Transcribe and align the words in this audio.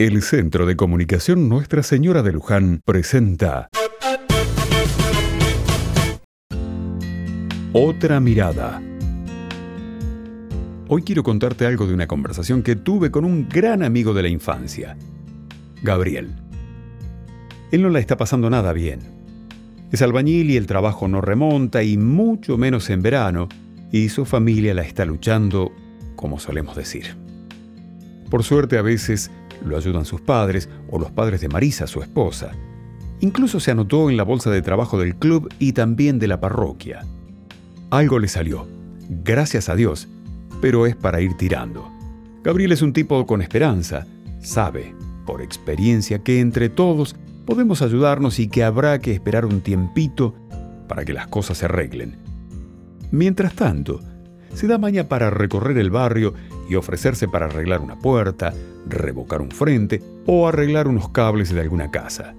El 0.00 0.22
Centro 0.22 0.64
de 0.64 0.76
Comunicación 0.76 1.48
Nuestra 1.48 1.82
Señora 1.82 2.22
de 2.22 2.32
Luján 2.32 2.82
presenta 2.84 3.68
Otra 7.72 8.20
mirada. 8.20 8.80
Hoy 10.86 11.02
quiero 11.02 11.24
contarte 11.24 11.66
algo 11.66 11.88
de 11.88 11.94
una 11.94 12.06
conversación 12.06 12.62
que 12.62 12.76
tuve 12.76 13.10
con 13.10 13.24
un 13.24 13.48
gran 13.48 13.82
amigo 13.82 14.14
de 14.14 14.22
la 14.22 14.28
infancia, 14.28 14.96
Gabriel. 15.82 16.30
Él 17.72 17.82
no 17.82 17.88
la 17.88 17.98
está 17.98 18.16
pasando 18.16 18.48
nada 18.50 18.72
bien. 18.72 19.00
Es 19.90 20.00
albañil 20.00 20.52
y 20.52 20.56
el 20.56 20.68
trabajo 20.68 21.08
no 21.08 21.20
remonta 21.20 21.82
y 21.82 21.96
mucho 21.96 22.56
menos 22.56 22.88
en 22.90 23.02
verano, 23.02 23.48
y 23.90 24.10
su 24.10 24.26
familia 24.26 24.74
la 24.74 24.82
está 24.82 25.04
luchando, 25.04 25.72
como 26.14 26.38
solemos 26.38 26.76
decir. 26.76 27.16
Por 28.30 28.44
suerte 28.44 28.78
a 28.78 28.82
veces 28.82 29.32
lo 29.64 29.76
ayudan 29.76 30.04
sus 30.04 30.20
padres 30.20 30.68
o 30.90 30.98
los 30.98 31.10
padres 31.10 31.40
de 31.40 31.48
Marisa, 31.48 31.86
su 31.86 32.02
esposa. 32.02 32.52
Incluso 33.20 33.60
se 33.60 33.70
anotó 33.70 34.10
en 34.10 34.16
la 34.16 34.22
bolsa 34.22 34.50
de 34.50 34.62
trabajo 34.62 34.98
del 34.98 35.16
club 35.16 35.52
y 35.58 35.72
también 35.72 36.18
de 36.18 36.28
la 36.28 36.40
parroquia. 36.40 37.04
Algo 37.90 38.18
le 38.18 38.28
salió, 38.28 38.66
gracias 39.08 39.68
a 39.68 39.74
Dios, 39.74 40.08
pero 40.60 40.86
es 40.86 40.94
para 40.94 41.20
ir 41.20 41.36
tirando. 41.36 41.90
Gabriel 42.44 42.72
es 42.72 42.82
un 42.82 42.92
tipo 42.92 43.26
con 43.26 43.42
esperanza, 43.42 44.06
sabe, 44.40 44.94
por 45.26 45.42
experiencia, 45.42 46.20
que 46.20 46.40
entre 46.40 46.68
todos 46.68 47.16
podemos 47.44 47.82
ayudarnos 47.82 48.38
y 48.38 48.48
que 48.48 48.62
habrá 48.62 49.00
que 49.00 49.12
esperar 49.12 49.44
un 49.44 49.60
tiempito 49.60 50.34
para 50.86 51.04
que 51.04 51.12
las 51.12 51.26
cosas 51.26 51.58
se 51.58 51.64
arreglen. 51.64 52.16
Mientras 53.10 53.54
tanto, 53.54 54.00
se 54.54 54.66
da 54.66 54.78
maña 54.78 55.08
para 55.08 55.30
recorrer 55.30 55.78
el 55.78 55.90
barrio 55.90 56.34
y 56.68 56.74
ofrecerse 56.74 57.28
para 57.28 57.46
arreglar 57.46 57.80
una 57.80 57.98
puerta, 57.98 58.52
revocar 58.88 59.40
un 59.40 59.50
frente 59.50 60.02
o 60.26 60.48
arreglar 60.48 60.88
unos 60.88 61.08
cables 61.10 61.52
de 61.52 61.60
alguna 61.60 61.90
casa. 61.90 62.34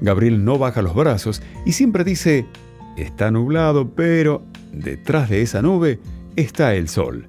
Gabriel 0.00 0.44
no 0.44 0.58
baja 0.58 0.82
los 0.82 0.94
brazos 0.94 1.42
y 1.64 1.72
siempre 1.72 2.04
dice, 2.04 2.46
está 2.96 3.30
nublado, 3.30 3.94
pero 3.94 4.42
detrás 4.72 5.30
de 5.30 5.42
esa 5.42 5.62
nube 5.62 6.00
está 6.36 6.74
el 6.74 6.88
sol. 6.88 7.28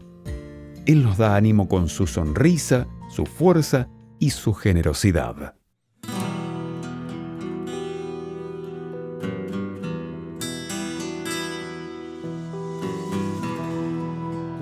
Él 0.85 1.03
nos 1.03 1.17
da 1.17 1.35
ánimo 1.35 1.69
con 1.69 1.87
su 1.87 2.07
sonrisa, 2.07 2.87
su 3.09 3.25
fuerza 3.25 3.87
y 4.19 4.31
su 4.31 4.53
generosidad. 4.53 5.55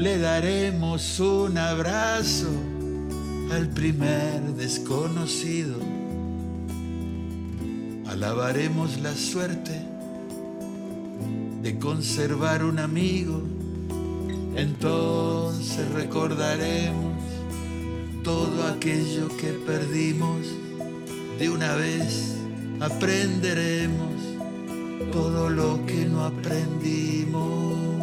Le 0.00 0.16
daremos 0.16 1.20
un 1.20 1.58
abrazo 1.58 2.48
al 3.52 3.68
primer 3.68 4.40
desconocido. 4.56 5.78
Alabaremos 8.06 8.98
la 9.00 9.14
suerte 9.14 9.78
de 11.60 11.78
conservar 11.78 12.64
un 12.64 12.78
amigo. 12.78 13.42
Entonces 14.56 15.86
recordaremos 15.92 17.22
todo 18.24 18.68
aquello 18.68 19.28
que 19.36 19.52
perdimos. 19.66 20.46
De 21.38 21.50
una 21.50 21.74
vez 21.74 22.36
aprenderemos 22.80 24.14
todo 25.12 25.50
lo 25.50 25.84
que 25.84 26.06
no 26.06 26.24
aprendimos. 26.24 27.99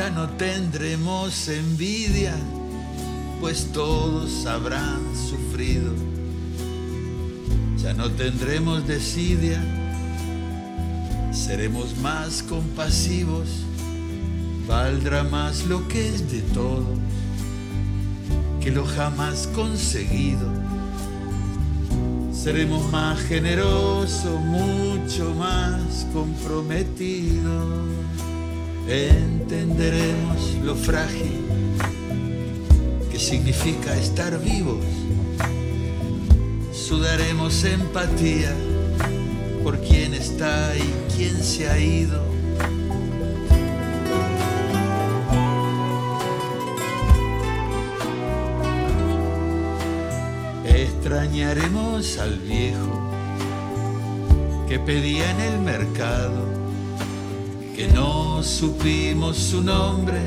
Ya 0.00 0.08
no 0.08 0.30
tendremos 0.30 1.46
envidia, 1.48 2.34
pues 3.38 3.70
todos 3.70 4.46
habrán 4.46 5.02
sufrido. 5.14 5.92
Ya 7.76 7.92
no 7.92 8.10
tendremos 8.10 8.86
desidia, 8.86 9.62
seremos 11.32 11.98
más 11.98 12.42
compasivos, 12.42 13.46
valdrá 14.66 15.22
más 15.22 15.66
lo 15.66 15.86
que 15.86 16.08
es 16.08 16.32
de 16.32 16.40
todos 16.54 16.98
que 18.62 18.70
lo 18.70 18.86
jamás 18.86 19.50
conseguido. 19.54 20.48
Seremos 22.32 22.90
más 22.90 23.20
generosos, 23.20 24.40
mucho 24.40 25.34
más 25.34 26.06
comprometidos 26.14 27.80
entenderemos 28.90 29.29
lo 30.64 30.74
frágil 30.74 31.32
que 33.10 33.18
significa 33.18 33.96
estar 33.96 34.38
vivos. 34.40 34.84
Sudaremos 36.72 37.64
empatía 37.64 38.54
por 39.62 39.80
quien 39.80 40.14
está 40.14 40.76
y 40.76 41.14
quien 41.14 41.42
se 41.42 41.68
ha 41.68 41.78
ido. 41.78 42.22
Extrañaremos 50.64 52.18
al 52.18 52.38
viejo 52.38 53.10
que 54.68 54.78
pedía 54.78 55.30
en 55.30 55.40
el 55.40 55.60
mercado 55.60 56.69
que 57.80 57.88
no 57.94 58.42
supimos 58.42 59.38
su 59.38 59.62
nombre 59.62 60.20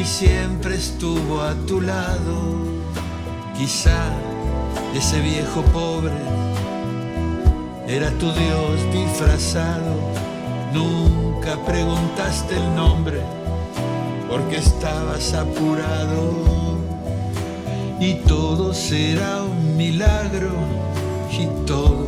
y 0.00 0.04
siempre 0.04 0.76
estuvo 0.76 1.42
a 1.42 1.52
tu 1.66 1.82
lado. 1.82 2.34
Quizá 3.58 4.06
ese 4.94 5.20
viejo 5.20 5.60
pobre 5.74 6.14
era 7.86 8.10
tu 8.12 8.32
Dios 8.32 8.90
disfrazado. 8.90 9.96
Nunca 10.72 11.62
preguntaste 11.66 12.56
el 12.56 12.74
nombre 12.74 13.20
porque 14.30 14.56
estabas 14.56 15.34
apurado. 15.34 16.78
Y 18.00 18.14
todo 18.26 18.72
será 18.72 19.42
un 19.42 19.76
milagro 19.76 20.54
y 21.38 21.66
todo 21.66 22.06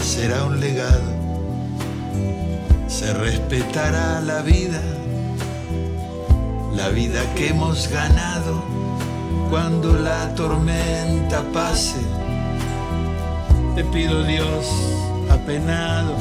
será 0.00 0.44
un 0.44 0.60
legado 0.60 1.20
se 3.00 3.14
respetará 3.14 4.20
la 4.20 4.42
vida, 4.42 4.82
la 6.76 6.90
vida 6.90 7.22
que 7.34 7.48
hemos 7.48 7.88
ganado 7.88 8.62
cuando 9.48 9.94
la 9.94 10.34
tormenta 10.34 11.42
pase. 11.50 12.02
Te 13.74 13.84
pido 13.84 14.22
Dios, 14.24 14.66
apenado, 15.30 16.12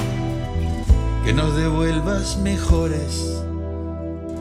que 1.26 1.34
nos 1.34 1.54
devuelvas 1.58 2.38
mejores 2.38 3.44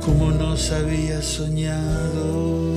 como 0.04 0.30
nos 0.30 0.70
habías 0.70 1.24
soñado. 1.24 2.68